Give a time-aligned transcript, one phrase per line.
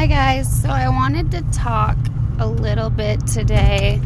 [0.00, 0.62] Hi, guys.
[0.62, 1.94] So, I wanted to talk
[2.38, 4.00] a little bit today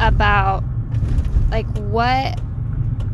[0.00, 0.64] about
[1.50, 2.40] like what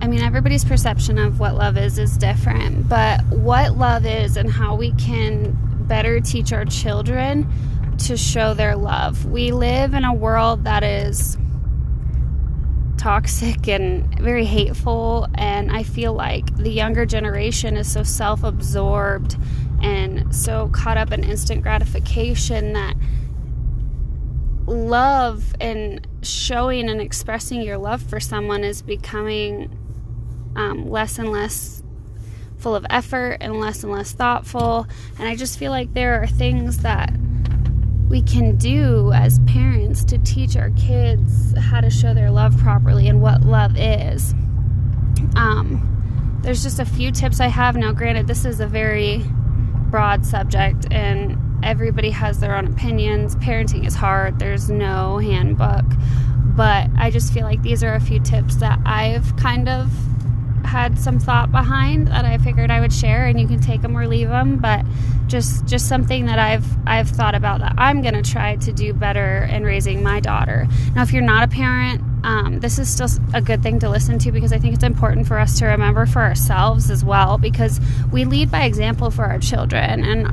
[0.00, 4.48] I mean, everybody's perception of what love is is different, but what love is and
[4.48, 5.58] how we can
[5.88, 7.50] better teach our children
[8.07, 9.27] to show their love.
[9.27, 11.37] We live in a world that is
[12.96, 19.37] toxic and very hateful, and I feel like the younger generation is so self absorbed
[19.83, 22.95] and so caught up in instant gratification that
[24.67, 29.76] love and showing and expressing your love for someone is becoming
[30.57, 31.82] um, less and less
[32.59, 34.87] full of effort and less and less thoughtful.
[35.19, 37.12] And I just feel like there are things that
[38.09, 43.09] we can do as parents to teach our kids how to show their love properly
[43.09, 44.33] and what love is.
[45.34, 47.77] Um, there's just a few tips I have.
[47.77, 49.25] Now, granted, this is a very
[49.92, 53.37] broad subject and everybody has their own opinions.
[53.37, 55.84] Parenting is hard, there's no handbook.
[56.57, 59.93] But I just feel like these are a few tips that I've kind of
[60.65, 63.97] had some thought behind that I figured I would share and you can take them
[63.97, 64.87] or leave them but
[65.27, 68.95] just just something that I've I've thought about that I'm going to try to do
[68.95, 70.67] better in raising my daughter.
[70.95, 74.19] Now if you're not a parent, um, this is still a good thing to listen
[74.20, 77.81] to because I think it's important for us to remember for ourselves as well because
[78.12, 80.27] we lead by example for our children and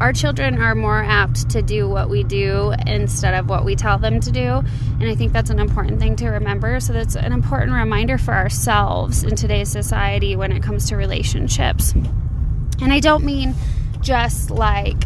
[0.00, 3.98] our children are more apt to do what we do instead of what we tell
[3.98, 4.62] them to do.
[4.98, 6.80] And I think that's an important thing to remember.
[6.80, 11.92] So that's an important reminder for ourselves in today's society when it comes to relationships.
[11.92, 13.54] And I don't mean
[14.00, 15.04] just like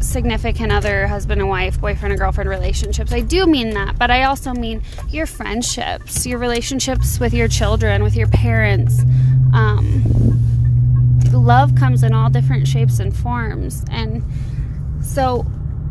[0.00, 3.12] significant other, husband and wife, boyfriend and girlfriend relationships.
[3.12, 8.02] I do mean that, but I also mean your friendships, your relationships with your children,
[8.02, 9.00] with your parents.
[9.52, 10.02] Um,
[11.32, 13.84] love comes in all different shapes and forms.
[13.90, 14.22] And
[15.02, 15.42] so,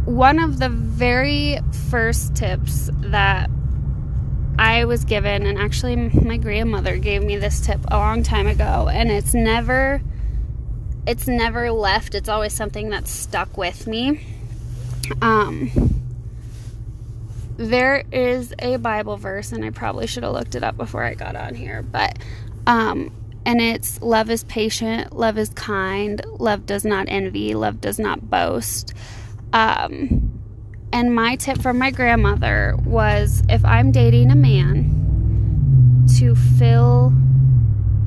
[0.06, 3.50] one of the very first tips that
[4.58, 8.90] I was given, and actually, my grandmother gave me this tip a long time ago,
[8.92, 10.02] and it's never.
[11.10, 12.14] It's never left.
[12.14, 14.22] It's always something that's stuck with me.
[15.24, 15.72] Um,
[17.58, 21.16] there is a Bible verse, and I probably should have looked it up before I
[21.16, 22.20] got on here, but
[22.68, 23.12] um,
[23.44, 28.30] and it's love is patient, love is kind, love does not envy, love does not
[28.30, 28.94] boast.
[29.52, 30.40] Um,
[30.94, 37.14] and my tip from my grandmother was if I'm dating a man, to fill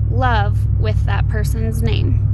[0.09, 2.32] love with that person's name.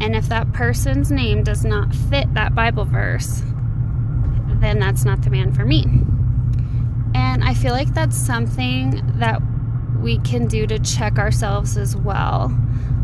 [0.00, 3.42] And if that person's name does not fit that Bible verse,
[4.60, 5.84] then that's not the man for me.
[7.14, 9.40] And I feel like that's something that
[10.00, 12.44] we can do to check ourselves as well.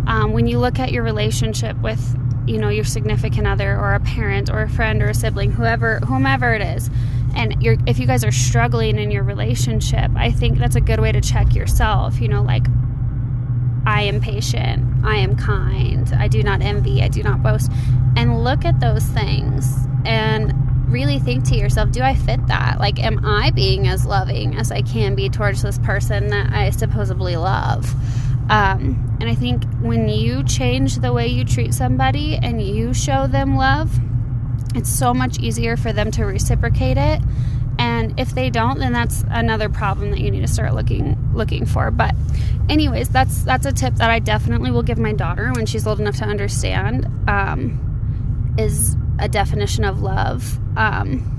[0.06, 2.16] Um, when you look at your relationship with,
[2.46, 5.98] you know, your significant other or a parent or a friend or a sibling, whoever,
[6.00, 6.90] whomever it is,
[7.34, 11.10] and if you guys are struggling in your relationship, I think that's a good way
[11.10, 12.20] to check yourself.
[12.20, 12.64] You know, like
[13.86, 17.70] I am patient, I am kind, I do not envy, I do not boast,
[18.16, 20.52] and look at those things and
[20.90, 22.78] really think to yourself, do I fit that?
[22.78, 26.70] Like, am I being as loving as I can be towards this person that I
[26.70, 27.92] supposedly love?
[28.50, 33.26] Um, and I think when you change the way you treat somebody and you show
[33.26, 33.90] them love,
[34.74, 37.22] it's so much easier for them to reciprocate it.
[37.84, 41.66] And if they don't, then that's another problem that you need to start looking looking
[41.66, 41.90] for.
[41.90, 42.14] But
[42.70, 46.00] anyways, that's that's a tip that I definitely will give my daughter when she's old
[46.00, 47.06] enough to understand.
[47.28, 50.58] Um, is a definition of love.
[50.78, 51.30] Um,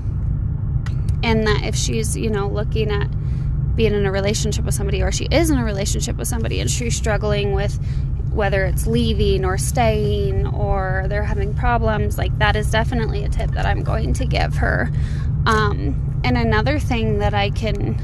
[1.24, 3.08] and that if she's, you know, looking at
[3.74, 6.70] being in a relationship with somebody or she is in a relationship with somebody and
[6.70, 7.76] she's struggling with
[8.32, 13.50] whether it's leaving or staying or they're having problems, like that is definitely a tip
[13.52, 14.92] that I'm going to give her.
[15.46, 18.00] Um, and another thing that I can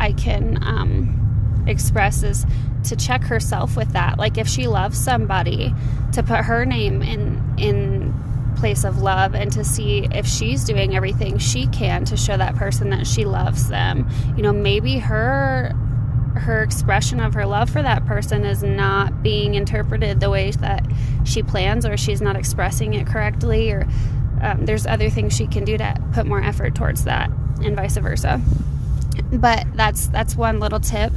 [0.00, 2.44] I can um, express is
[2.84, 4.18] to check herself with that.
[4.18, 5.72] Like if she loves somebody,
[6.12, 8.14] to put her name in in
[8.56, 12.54] place of love and to see if she's doing everything she can to show that
[12.54, 14.08] person that she loves them.
[14.36, 15.72] You know, maybe her
[16.36, 20.84] her expression of her love for that person is not being interpreted the way that
[21.24, 23.86] she plans or she's not expressing it correctly or
[24.42, 27.30] um, there's other things she can do to put more effort towards that
[27.62, 28.40] and vice versa.
[29.32, 31.12] But that's that's one little tip.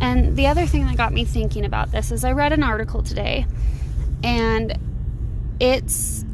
[0.00, 3.02] And the other thing that got me thinking about this is i read an article
[3.02, 3.46] today
[4.24, 4.78] and
[5.60, 6.24] it's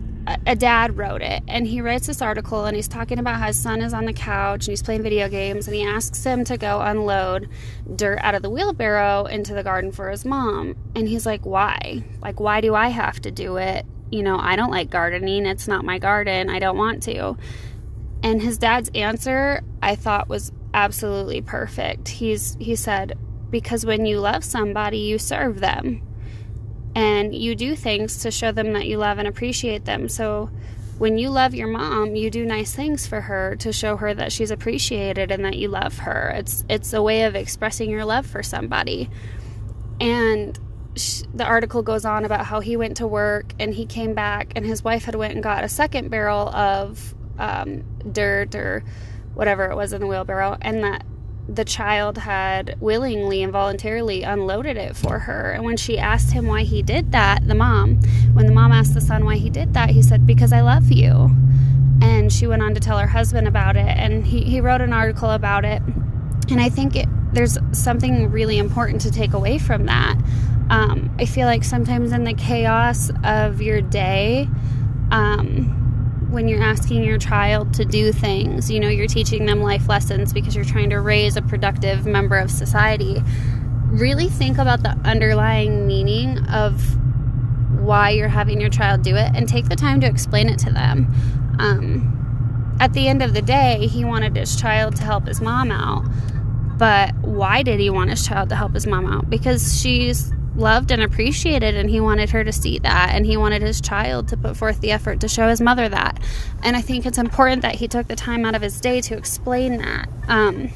[0.45, 3.57] a dad wrote it and he writes this article and he's talking about how his
[3.57, 6.57] son is on the couch and he's playing video games and he asks him to
[6.57, 7.49] go unload
[7.95, 10.75] dirt out of the wheelbarrow into the garden for his mom.
[10.97, 12.03] And he's like why?
[12.21, 15.47] Like why do i have to do it you know, I don't like gardening.
[15.47, 16.49] It's not my garden.
[16.49, 17.37] I don't want to.
[18.23, 22.09] And his dad's answer I thought was absolutely perfect.
[22.09, 23.19] He's he said,
[23.51, 26.03] because when you love somebody, you serve them.
[26.95, 30.09] And you do things to show them that you love and appreciate them.
[30.09, 30.51] So
[30.99, 34.33] when you love your mom, you do nice things for her to show her that
[34.33, 36.33] she's appreciated and that you love her.
[36.37, 39.11] It's it's a way of expressing your love for somebody.
[40.01, 40.59] And
[41.35, 44.65] the article goes on about how he went to work and he came back and
[44.65, 48.85] his wife had went and got a second barrel of um, dirt or
[49.35, 51.05] whatever it was in the wheelbarrow and that
[51.49, 55.53] the child had willingly and voluntarily unloaded it for her.
[55.53, 58.01] And when she asked him why he did that, the mom,
[58.33, 60.91] when the mom asked the son why he did that, he said, Because I love
[60.91, 61.31] you.
[62.03, 63.87] And she went on to tell her husband about it.
[63.87, 65.83] And he, he wrote an article about it.
[66.51, 70.17] And I think it, there's something really important to take away from that.
[70.71, 74.49] Um, I feel like sometimes in the chaos of your day,
[75.11, 75.77] um,
[76.31, 78.71] when you're asking your child to do things.
[78.71, 82.37] You know, you're teaching them life lessons because you're trying to raise a productive member
[82.37, 83.23] of society.
[83.87, 86.83] Really think about the underlying meaning of
[87.81, 90.73] why you're having your child do it and take the time to explain it to
[90.73, 91.07] them.
[91.59, 95.71] Um, at the end of the day, he wanted his child to help his mom
[95.71, 96.05] out.
[96.77, 99.31] But why did he want his child to help his mom out?
[99.31, 103.63] Because she's loved and appreciated and he wanted her to see that and he wanted
[103.63, 106.19] his child to put forth the effort to show his mother that.
[106.63, 109.17] And i think it's important that he took the time out of his day to
[109.17, 110.09] explain that.
[110.29, 110.71] Um,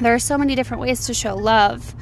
[0.00, 1.94] there are so many different ways to show love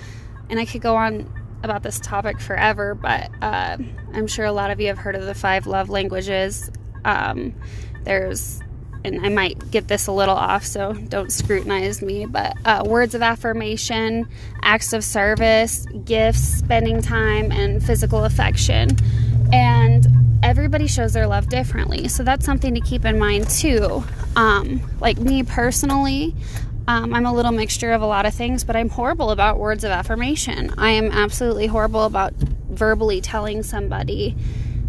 [0.51, 1.33] and i could go on
[1.63, 3.79] about this topic forever but uh,
[4.13, 6.71] i'm sure a lot of you have heard of the five love languages.
[7.05, 7.55] Um,
[8.05, 8.61] there's
[9.07, 13.15] and I might get this a little off, so don't scrutinize me, but uh, words
[13.15, 14.29] of affirmation,
[14.63, 18.97] acts of service, gifts, spending time, and physical affection.
[19.53, 20.07] And
[20.43, 22.09] everybody shows their love differently.
[22.09, 24.05] So that's something to keep in mind too.
[24.35, 26.35] Um, like me personally,
[26.89, 29.85] um, I'm a little mixture of a lot of things, but I'm horrible about words
[29.85, 30.75] of affirmation.
[30.79, 34.37] I am absolutely horrible about verbally telling somebody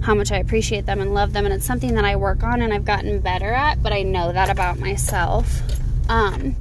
[0.01, 1.45] how much I appreciate them and love them.
[1.45, 4.31] And it's something that I work on and I've gotten better at, but I know
[4.31, 5.61] that about myself.
[6.09, 6.55] Um,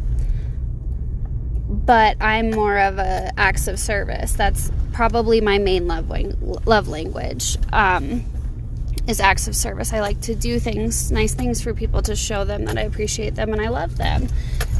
[1.68, 4.32] but I'm more of a acts of service.
[4.32, 6.10] That's probably my main love
[6.66, 7.56] love language.
[7.72, 8.24] Um,
[9.06, 9.92] is acts of service.
[9.92, 13.36] I like to do things, nice things for people to show them that I appreciate
[13.36, 14.28] them and I love them.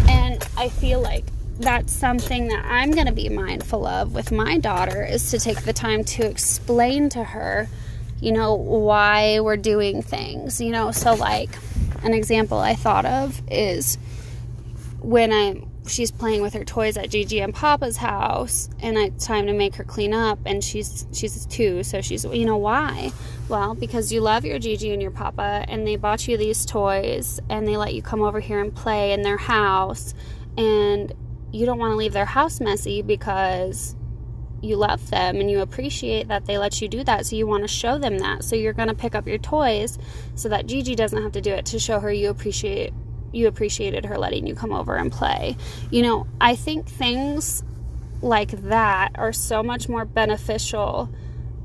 [0.09, 1.25] And I feel like
[1.59, 5.63] that's something that I'm going to be mindful of with my daughter is to take
[5.63, 7.69] the time to explain to her
[8.21, 10.91] you know, why we're doing things, you know.
[10.91, 11.51] So, like,
[12.03, 13.99] an example I thought of is
[15.01, 19.47] when I she's playing with her toys at Gigi and Papa's house, and it's time
[19.47, 23.13] to make her clean up, and she's she's two, so she's you know why?
[23.49, 27.41] Well, because you love your Gigi and your Papa, and they bought you these toys,
[27.49, 30.15] and they let you come over here and play in their house,
[30.57, 31.13] and
[31.53, 33.96] you don't want to leave their house messy because
[34.67, 37.27] you love them and you appreciate that they let you do that.
[37.27, 38.45] So you want to show them that.
[38.45, 39.99] So you're going to pick up your toys
[40.35, 42.93] so that Gigi doesn't have to do it to show her you appreciate
[43.33, 45.57] you appreciated her letting you come over and play.
[45.91, 47.63] You know, I think things
[48.23, 51.11] like that are so much more beneficial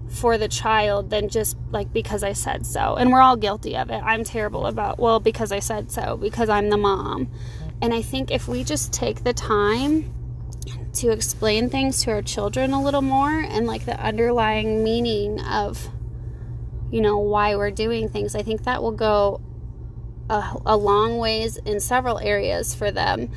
[0.09, 2.95] for the child than just like because I said so.
[2.95, 4.01] And we're all guilty of it.
[4.03, 7.29] I'm terrible about, well, because I said so, because I'm the mom.
[7.81, 10.13] And I think if we just take the time
[10.93, 15.89] to explain things to our children a little more and like the underlying meaning of
[16.91, 18.35] you know why we're doing things.
[18.35, 19.41] I think that will go
[20.29, 23.31] a, a, long ways in several areas for them.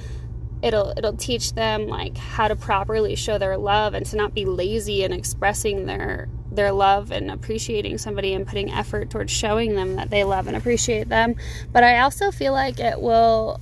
[0.63, 4.45] It'll it'll teach them like how to properly show their love and to not be
[4.45, 9.97] lazy in expressing their their love and appreciating somebody and putting effort towards showing them
[9.97, 11.37] that they love and appreciate them.
[11.73, 13.61] But i also feel like it will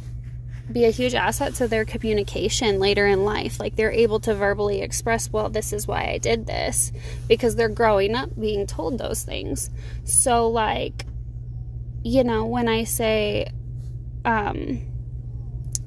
[0.70, 3.58] be a huge asset to their communication later in life.
[3.58, 6.92] Like they're able to verbally express, well, this is why I did this,
[7.28, 9.70] because they're growing up being told those things.
[10.04, 11.06] So, like,
[12.04, 13.50] you know, when I say,
[14.24, 14.82] um,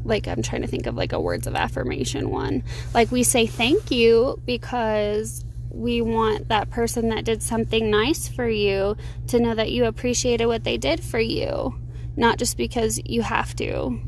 [0.04, 2.64] like I'm trying to think of like a words of affirmation one.
[2.94, 8.48] Like we say thank you because we want that person that did something nice for
[8.48, 8.96] you
[9.28, 11.76] to know that you appreciated what they did for you,
[12.16, 14.00] not just because you have to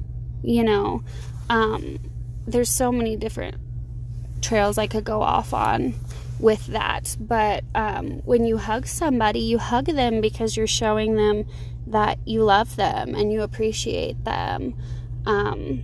[0.43, 1.03] you know
[1.49, 1.99] um,
[2.45, 3.55] there's so many different
[4.41, 5.93] trails i could go off on
[6.39, 7.15] with that.
[7.19, 11.45] But um, when you hug somebody you hug them because you're showing them
[11.87, 14.75] that you love them and you appreciate them.
[15.25, 15.83] Um,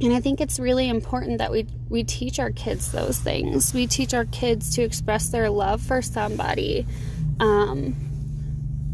[0.00, 3.74] and i think it's really important that we we teach our kids those things.
[3.74, 6.86] We teach our kids to express their love for somebody
[7.40, 7.96] um,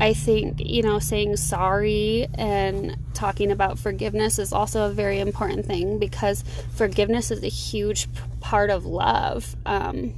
[0.00, 5.66] I think, you know, saying sorry and talking about forgiveness is also a very important
[5.66, 6.42] thing because
[6.74, 8.08] forgiveness is a huge
[8.40, 9.54] part of love.
[9.64, 10.14] Um,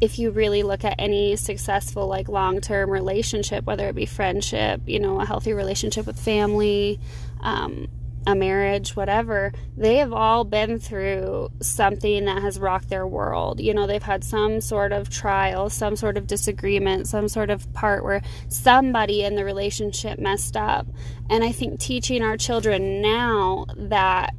[0.00, 4.82] if you really look at any successful, like long term relationship, whether it be friendship,
[4.86, 7.00] you know, a healthy relationship with family,
[7.40, 7.88] um,
[8.26, 13.60] a marriage, whatever, they have all been through something that has rocked their world.
[13.60, 17.72] You know, they've had some sort of trial, some sort of disagreement, some sort of
[17.72, 20.88] part where somebody in the relationship messed up.
[21.30, 24.34] And I think teaching our children now that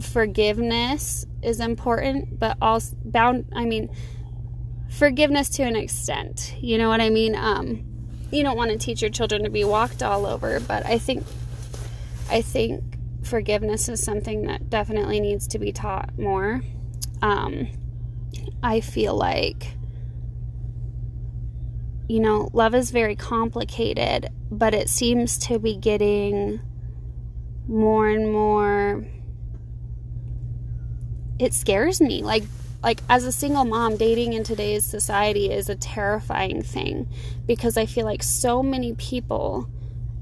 [0.00, 3.94] forgiveness is important, but also bound, I mean,
[4.88, 6.54] forgiveness to an extent.
[6.60, 7.36] You know what I mean?
[7.36, 7.84] Um,
[8.30, 11.24] you don't want to teach your children to be walked all over, but I think
[12.30, 12.82] I think
[13.22, 16.62] forgiveness is something that definitely needs to be taught more.
[17.20, 17.68] Um,
[18.62, 19.76] I feel like,
[22.08, 26.60] you know, love is very complicated, but it seems to be getting
[27.68, 29.04] more and more.
[31.38, 32.22] It scares me.
[32.22, 32.44] Like,
[32.82, 37.08] like as a single mom, dating in today's society is a terrifying thing
[37.46, 39.68] because I feel like so many people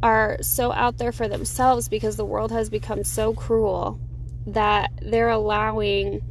[0.02, 4.00] are so out there for themselves because the world has become so cruel
[4.46, 6.22] that they're allowing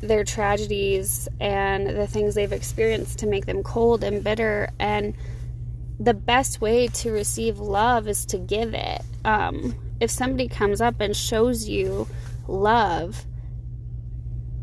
[0.00, 4.70] their tragedies and the things they've experienced to make them cold and bitter.
[4.78, 5.14] And
[6.00, 9.02] the best way to receive love is to give it.
[9.24, 12.06] Um, if somebody comes up and shows you
[12.46, 13.26] love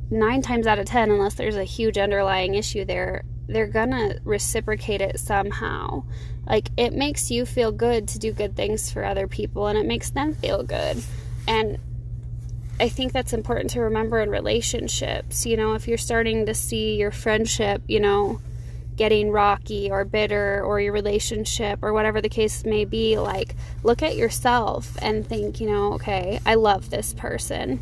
[0.10, 5.01] nine times out of ten unless there's a huge underlying issue there they're gonna reciprocate
[5.01, 6.03] it somehow.
[6.47, 9.85] Like it makes you feel good to do good things for other people and it
[9.85, 11.03] makes them feel good.
[11.47, 11.79] And
[12.79, 15.45] I think that's important to remember in relationships.
[15.45, 18.41] You know, if you're starting to see your friendship, you know,
[18.95, 24.01] getting rocky or bitter or your relationship or whatever the case may be, like look
[24.01, 27.79] at yourself and think, you know, okay, I love this person.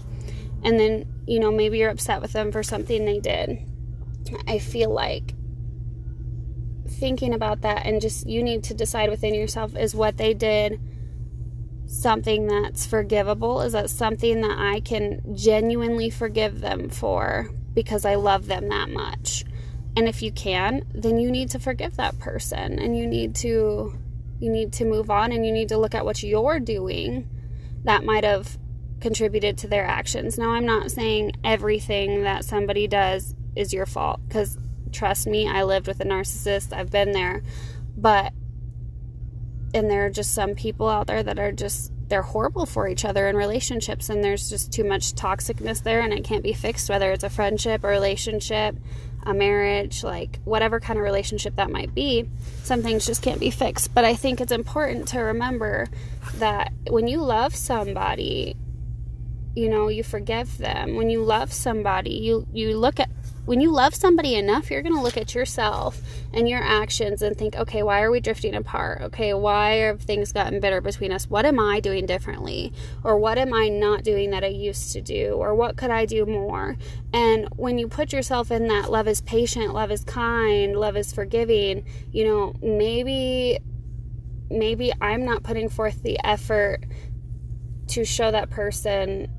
[0.63, 3.59] And then, you know, maybe you're upset with them for something they did.
[4.47, 5.33] I feel like
[6.93, 10.79] thinking about that and just you need to decide within yourself is what they did
[11.85, 13.61] something that's forgivable?
[13.61, 18.89] Is that something that I can genuinely forgive them for because I love them that
[18.89, 19.45] much?
[19.95, 23.93] And if you can, then you need to forgive that person and you need to
[24.39, 27.29] you need to move on and you need to look at what you're doing
[27.85, 28.57] that might have
[28.99, 30.37] contributed to their actions.
[30.37, 34.57] Now, I'm not saying everything that somebody does is your fault because
[34.93, 36.71] Trust me, I lived with a narcissist.
[36.71, 37.43] I've been there.
[37.97, 38.33] But,
[39.73, 43.05] and there are just some people out there that are just, they're horrible for each
[43.05, 44.09] other in relationships.
[44.09, 47.29] And there's just too much toxicness there and it can't be fixed, whether it's a
[47.29, 48.77] friendship, a relationship,
[49.25, 52.29] a marriage, like whatever kind of relationship that might be.
[52.63, 53.93] Some things just can't be fixed.
[53.93, 55.87] But I think it's important to remember
[56.35, 58.55] that when you love somebody,
[59.55, 63.09] you know you forgive them when you love somebody you you look at
[63.45, 65.99] when you love somebody enough, you're going to look at yourself
[66.33, 69.01] and your actions and think, okay, why are we drifting apart?
[69.01, 71.29] Okay, why have things gotten bitter between us?
[71.29, 72.71] What am I doing differently?
[73.03, 75.33] Or what am I not doing that I used to do?
[75.33, 76.77] Or what could I do more?
[77.11, 81.11] And when you put yourself in that love is patient, love is kind, love is
[81.11, 83.59] forgiving, you know, maybe
[84.49, 86.85] maybe I'm not putting forth the effort
[87.87, 89.31] to show that person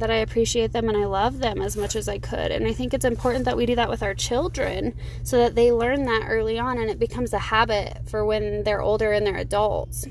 [0.00, 2.50] that I appreciate them and I love them as much as I could.
[2.50, 5.72] And I think it's important that we do that with our children so that they
[5.72, 9.36] learn that early on and it becomes a habit for when they're older and they're
[9.36, 10.06] adults.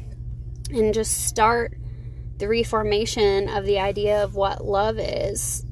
[0.71, 1.77] And just start
[2.37, 5.65] the reformation of the idea of what love is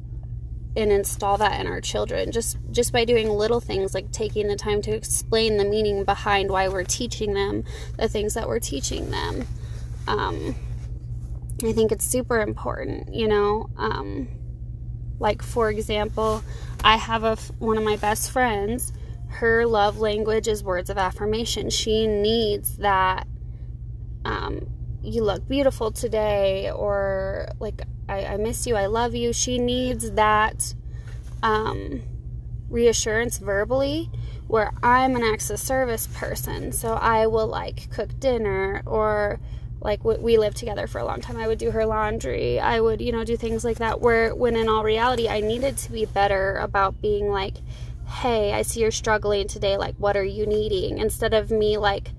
[0.76, 4.56] and install that in our children just just by doing little things like taking the
[4.56, 7.64] time to explain the meaning behind why we're teaching them
[7.98, 9.48] the things that we're teaching them
[10.08, 10.56] um,
[11.64, 13.70] I think it's super important, you know.
[13.78, 14.28] Um,
[15.20, 16.44] like for example,
[16.84, 18.94] I have a one of my best friends.
[19.30, 21.70] Her love language is words of affirmation.
[21.70, 23.28] She needs that.
[24.24, 24.68] Um,
[25.02, 29.34] you look beautiful today, or like I, I miss you, I love you.
[29.34, 30.74] She needs that
[31.44, 32.04] um,
[32.70, 34.10] reassurance verbally
[34.48, 36.72] where I'm an of service person.
[36.72, 39.40] So I will like cook dinner or
[39.82, 41.38] like we lived together for a long time.
[41.38, 42.60] I would do her laundry.
[42.60, 45.78] I would you know do things like that where when in all reality i needed
[45.78, 47.58] to be better about being like
[48.08, 49.78] hey i see you're struggling today.
[49.78, 50.98] Like what are you needing?
[50.98, 52.12] Instead of me like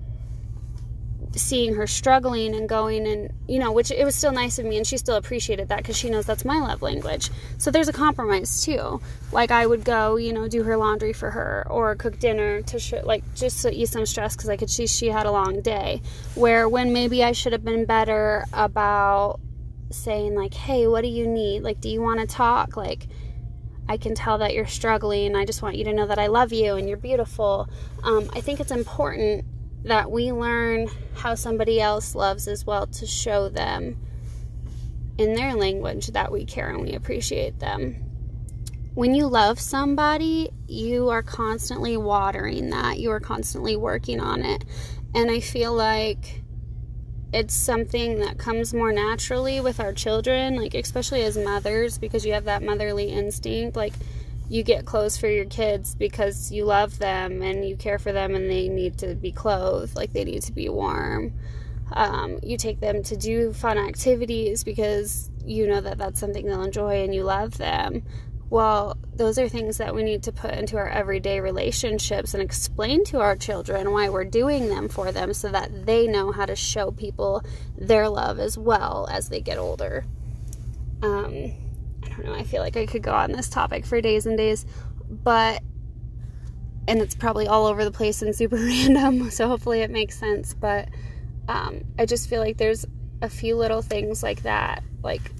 [1.35, 4.77] seeing her struggling and going and you know which it was still nice of me
[4.77, 7.29] and she still appreciated that because she knows that's my love language.
[7.57, 8.99] So there's a compromise too.
[9.31, 12.79] Like i would go you know do her laundry for her or cook dinner to
[12.79, 15.61] sh- like just to ease some stress because i could see she had a long
[15.61, 16.01] day.
[16.35, 19.39] Where when maybe i should have been better about
[19.91, 21.61] saying like hey what do you need?
[21.61, 22.75] Like do you want to talk?
[22.75, 23.07] Like
[23.87, 25.35] I can tell that you're struggling.
[25.35, 27.67] I just want you to know that I love you and you're beautiful.
[28.03, 29.45] Um, I think it's important
[29.83, 33.97] that we learn how somebody else loves as well to show them
[35.17, 37.95] in their language that we care and we appreciate them.
[38.95, 44.65] When you love somebody, you are constantly watering that, you are constantly working on it.
[45.15, 46.43] And I feel like
[47.31, 52.33] it's something that comes more naturally with our children, like especially as mothers, because you
[52.33, 53.75] have that motherly instinct.
[53.75, 53.93] Like,
[54.49, 58.33] you get clothes for your kids because you love them and you care for them
[58.35, 61.33] and they need to be clothed, like they need to be warm.
[61.93, 66.63] Um, you take them to do fun activities because you know that that's something they'll
[66.63, 68.03] enjoy and you love them.
[68.49, 73.03] Well, those are things that we need to put into our everyday relationships and explain
[73.05, 76.55] to our children why we're doing them for them so that they know how to
[76.55, 77.43] show people
[77.77, 80.05] their love as well as they get older.
[81.03, 81.53] Um,
[82.23, 84.65] know, I feel like I could go on this topic for days and days,
[85.09, 85.61] but
[86.87, 90.53] and it's probably all over the place and super random, so hopefully it makes sense,
[90.53, 90.89] but
[91.47, 92.85] um, I just feel like there's
[93.21, 95.31] a few little things like that, like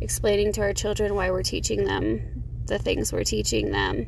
[0.00, 4.06] explaining to our children why we're teaching them the things we're teaching them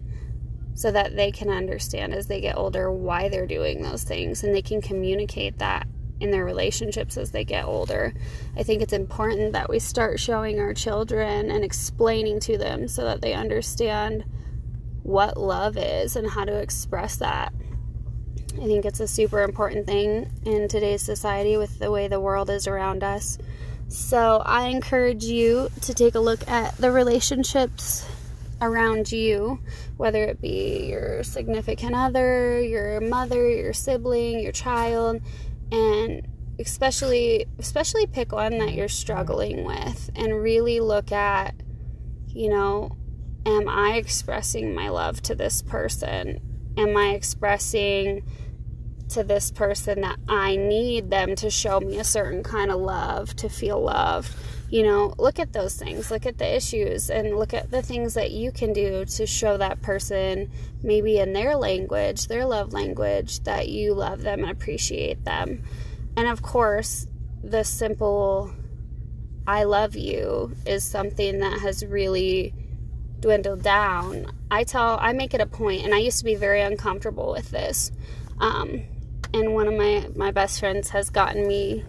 [0.75, 4.55] so that they can understand as they get older why they're doing those things and
[4.55, 5.87] they can communicate that
[6.23, 8.15] in their relationships as they get older.
[8.57, 13.05] I think it's important that we start showing our children and explaining to them so
[13.05, 14.25] that they understand
[15.03, 17.53] what love is and how to express that.
[18.55, 22.51] I think it's a super important thing in today's society with the way the world
[22.51, 23.39] is around us.
[23.89, 28.09] So, I encourage you to take a look at the relationships
[28.61, 29.59] around you,
[29.97, 35.21] whether it be your significant other, your mother, your sibling, your child,
[35.73, 36.29] and
[36.61, 41.55] especially especially pick one that you're struggling with and really look at
[42.29, 42.97] you know
[43.47, 46.41] am i expressing my love to this person?
[46.77, 48.23] Am i expressing
[49.09, 53.35] to this person that i need them to show me a certain kind of love
[53.37, 54.33] to feel loved
[54.73, 58.15] you know look at those things look at the issues and look at the things
[58.15, 60.51] that you can do to show that person
[60.83, 65.63] maybe in their language their love language that you love them and appreciate them.
[66.17, 67.07] And of course
[67.45, 68.51] the simple
[69.47, 72.55] i love you is something that has really
[73.21, 74.27] dwindled down.
[74.51, 77.51] I tell i make it a point and i used to be very uncomfortable with
[77.51, 77.93] this.
[78.41, 78.85] Um,
[79.35, 81.85] and one of my my best friends has gotten me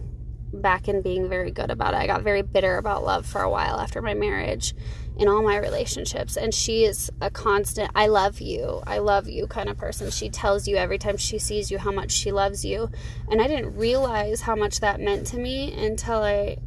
[0.53, 1.97] back in being very good about it.
[1.97, 4.73] I got very bitter about love for a while after my marriage
[5.17, 6.37] in all my relationships.
[6.37, 10.11] And she is a constant, I love you, I love you kind of person.
[10.11, 12.89] She tells you every time she sees you how much she loves you.
[13.29, 16.57] And I didn't realize how much that meant to me until I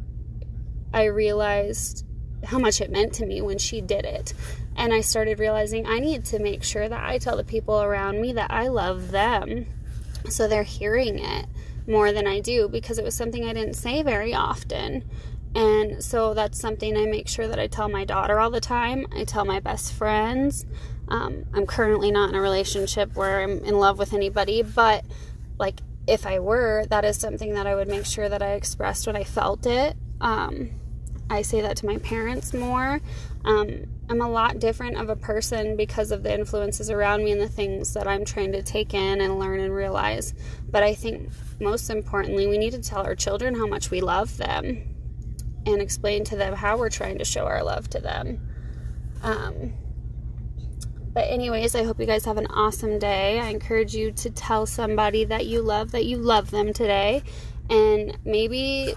[0.93, 2.05] I realized
[2.45, 4.33] how much it meant to me when she did it.
[4.77, 8.21] And I started realizing I need to make sure that I tell the people around
[8.21, 9.67] me that I love them
[10.29, 11.47] so they're hearing it
[11.87, 15.09] more than I do because it was something I didn't say very often.
[15.55, 19.07] And so that's something I make sure that I tell my daughter all the time.
[19.17, 20.67] I tell my best friends.
[21.09, 25.05] Um, I'm currently not in a relationship where I'm in love with anybody, but
[25.59, 29.07] like if I were, that is something that I would make sure that I expressed
[29.07, 29.97] when I felt it.
[30.21, 30.71] Um,
[31.31, 33.01] I say that to my parents more.
[33.45, 37.41] Um, I'm a lot different of a person because of the influences around me and
[37.41, 40.33] the things that I'm trying to take in and learn and realize.
[40.71, 44.37] But I think most importantly, we need to tell our children how much we love
[44.37, 44.95] them
[45.67, 48.49] and explain to them how we're trying to show our love to them.
[49.23, 49.73] Um,
[51.13, 53.41] but, anyways, I hope you guys have an awesome day.
[53.41, 57.23] I encourage you to tell somebody that you love that you love them today
[57.69, 58.95] and maybe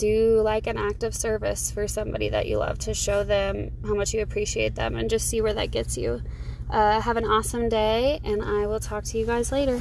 [0.00, 3.94] do like an act of service for somebody that you love to show them how
[3.94, 6.22] much you appreciate them and just see where that gets you.
[6.70, 9.80] Uh, have an awesome day, and I will talk to you guys later.